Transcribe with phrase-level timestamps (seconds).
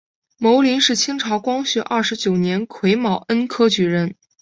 [0.39, 4.15] 牟琳是清朝光绪二十九年癸卯恩科举人。